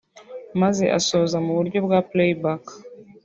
maze 0.61 0.83
asoza 0.99 1.37
mu 1.45 1.51
buryo 1.57 1.77
bwa 1.85 1.99
playback 2.09 2.63